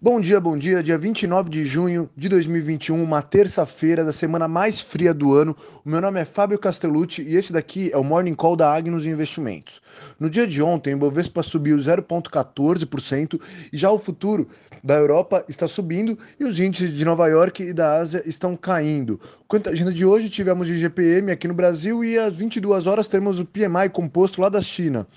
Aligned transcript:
Bom 0.00 0.20
dia, 0.20 0.38
bom 0.38 0.56
dia. 0.56 0.80
Dia 0.80 0.96
29 0.96 1.50
de 1.50 1.64
junho 1.64 2.08
de 2.16 2.28
2021, 2.28 3.02
uma 3.02 3.20
terça-feira 3.20 4.04
da 4.04 4.12
semana 4.12 4.46
mais 4.46 4.80
fria 4.80 5.12
do 5.12 5.34
ano. 5.34 5.56
O 5.84 5.88
meu 5.88 6.00
nome 6.00 6.20
é 6.20 6.24
Fábio 6.24 6.56
Castellucci 6.56 7.22
e 7.22 7.34
esse 7.34 7.52
daqui 7.52 7.90
é 7.92 7.96
o 7.96 8.04
Morning 8.04 8.36
Call 8.36 8.54
da 8.54 8.72
Agnus 8.72 9.06
Investimentos. 9.06 9.82
No 10.20 10.30
dia 10.30 10.46
de 10.46 10.62
ontem, 10.62 10.94
o 10.94 10.98
Ibovespa 10.98 11.42
subiu 11.42 11.76
0,14% 11.78 13.40
e 13.72 13.76
já 13.76 13.90
o 13.90 13.98
futuro 13.98 14.46
da 14.84 14.94
Europa 14.94 15.44
está 15.48 15.66
subindo 15.66 16.16
e 16.38 16.44
os 16.44 16.60
índices 16.60 16.94
de 16.94 17.04
Nova 17.04 17.26
York 17.26 17.60
e 17.64 17.72
da 17.72 17.98
Ásia 17.98 18.22
estão 18.24 18.56
caindo. 18.56 19.20
Quanto 19.48 19.68
à 19.68 19.72
agenda 19.72 19.92
de 19.92 20.06
hoje, 20.06 20.30
tivemos 20.30 20.68
o 20.68 20.72
IGPM 20.74 21.32
aqui 21.32 21.48
no 21.48 21.54
Brasil 21.54 22.04
e 22.04 22.16
às 22.16 22.36
22 22.36 22.86
horas 22.86 23.08
teremos 23.08 23.40
o 23.40 23.44
PMI 23.44 23.88
composto 23.92 24.40
lá 24.40 24.48
da 24.48 24.62
China. 24.62 25.08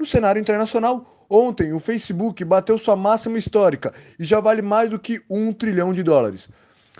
No 0.00 0.06
cenário 0.06 0.40
internacional, 0.40 1.20
Ontem, 1.32 1.72
o 1.72 1.78
Facebook 1.78 2.44
bateu 2.44 2.76
sua 2.76 2.96
máxima 2.96 3.38
histórica 3.38 3.94
e 4.18 4.24
já 4.24 4.40
vale 4.40 4.60
mais 4.60 4.90
do 4.90 4.98
que 4.98 5.22
um 5.30 5.52
trilhão 5.52 5.94
de 5.94 6.02
dólares. 6.02 6.48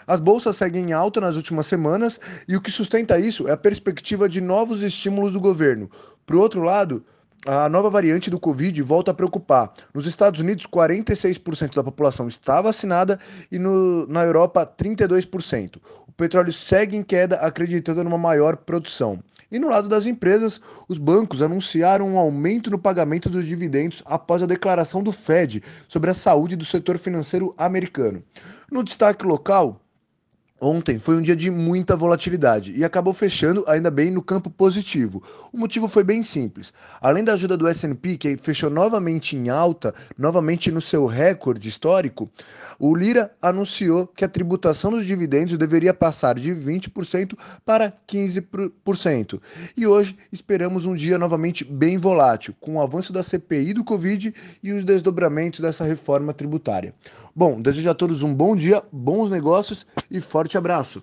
As 0.06 0.20
bolsas 0.20 0.56
seguem 0.56 0.90
em 0.90 0.92
alta 0.92 1.20
nas 1.20 1.34
últimas 1.34 1.66
semanas 1.66 2.20
e 2.46 2.54
o 2.56 2.60
que 2.60 2.70
sustenta 2.70 3.18
isso 3.18 3.48
é 3.48 3.50
a 3.50 3.56
perspectiva 3.56 4.28
de 4.28 4.40
novos 4.40 4.84
estímulos 4.84 5.32
do 5.32 5.40
governo. 5.40 5.90
Por 6.24 6.36
outro 6.36 6.62
lado, 6.62 7.04
a 7.44 7.68
nova 7.68 7.90
variante 7.90 8.30
do 8.30 8.38
Covid 8.38 8.80
volta 8.82 9.10
a 9.10 9.14
preocupar. 9.14 9.72
Nos 9.92 10.06
Estados 10.06 10.40
Unidos, 10.40 10.64
46% 10.64 11.74
da 11.74 11.82
população 11.82 12.28
está 12.28 12.62
vacinada 12.62 13.18
e 13.50 13.58
no, 13.58 14.06
na 14.06 14.22
Europa, 14.22 14.64
32%. 14.64 15.80
O 16.06 16.12
petróleo 16.12 16.52
segue 16.52 16.96
em 16.96 17.02
queda, 17.02 17.34
acreditando 17.36 18.04
numa 18.04 18.18
maior 18.18 18.58
produção. 18.58 19.18
E 19.50 19.58
no 19.58 19.68
lado 19.68 19.88
das 19.88 20.06
empresas, 20.06 20.60
os 20.88 20.96
bancos 20.96 21.42
anunciaram 21.42 22.08
um 22.08 22.18
aumento 22.18 22.70
no 22.70 22.78
pagamento 22.78 23.28
dos 23.28 23.44
dividendos 23.44 24.02
após 24.04 24.42
a 24.42 24.46
declaração 24.46 25.02
do 25.02 25.12
Fed 25.12 25.62
sobre 25.88 26.10
a 26.10 26.14
saúde 26.14 26.54
do 26.54 26.64
setor 26.64 26.98
financeiro 26.98 27.52
americano. 27.58 28.22
No 28.70 28.84
destaque 28.84 29.26
local, 29.26 29.80
Ontem 30.62 30.98
foi 30.98 31.16
um 31.16 31.22
dia 31.22 31.34
de 31.34 31.50
muita 31.50 31.96
volatilidade 31.96 32.74
e 32.76 32.84
acabou 32.84 33.14
fechando 33.14 33.64
ainda 33.66 33.90
bem 33.90 34.10
no 34.10 34.20
campo 34.20 34.50
positivo. 34.50 35.22
O 35.50 35.56
motivo 35.56 35.88
foi 35.88 36.04
bem 36.04 36.22
simples. 36.22 36.74
Além 37.00 37.24
da 37.24 37.32
ajuda 37.32 37.56
do 37.56 37.66
S&P, 37.66 38.18
que 38.18 38.36
fechou 38.36 38.68
novamente 38.68 39.34
em 39.34 39.48
alta, 39.48 39.94
novamente 40.18 40.70
no 40.70 40.82
seu 40.82 41.06
recorde 41.06 41.66
histórico, 41.66 42.30
o 42.78 42.94
Lira 42.94 43.32
anunciou 43.40 44.06
que 44.06 44.22
a 44.22 44.28
tributação 44.28 44.90
dos 44.90 45.06
dividendos 45.06 45.56
deveria 45.56 45.94
passar 45.94 46.38
de 46.38 46.50
20% 46.50 47.38
para 47.64 47.90
15%. 48.06 49.40
E 49.74 49.86
hoje 49.86 50.14
esperamos 50.30 50.84
um 50.84 50.94
dia 50.94 51.18
novamente 51.18 51.64
bem 51.64 51.96
volátil, 51.96 52.54
com 52.60 52.74
o 52.74 52.82
avanço 52.82 53.14
da 53.14 53.22
CPI 53.22 53.72
do 53.72 53.84
Covid 53.84 54.34
e 54.62 54.72
os 54.72 54.84
desdobramentos 54.84 55.60
dessa 55.60 55.84
reforma 55.84 56.34
tributária. 56.34 56.94
Bom, 57.34 57.62
desejo 57.62 57.90
a 57.90 57.94
todos 57.94 58.22
um 58.22 58.34
bom 58.34 58.56
dia, 58.56 58.82
bons 58.92 59.30
negócios 59.30 59.86
e 60.10 60.20
forte 60.20 60.58
abraço. 60.58 61.02